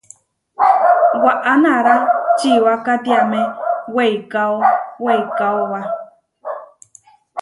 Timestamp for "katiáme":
2.85-3.41